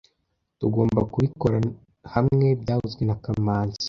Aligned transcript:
Tugomba 0.59 1.01
kubikora 1.11 1.57
hamwe 2.15 2.47
byavuzwe 2.61 3.03
na 3.05 3.15
kamanzi 3.23 3.79